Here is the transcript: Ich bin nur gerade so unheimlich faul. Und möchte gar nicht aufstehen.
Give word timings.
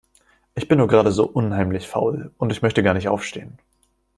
Ich 0.55 0.67
bin 0.67 0.79
nur 0.79 0.87
gerade 0.87 1.11
so 1.11 1.27
unheimlich 1.27 1.87
faul. 1.87 2.33
Und 2.39 2.63
möchte 2.63 2.81
gar 2.81 2.95
nicht 2.95 3.07
aufstehen. 3.07 3.59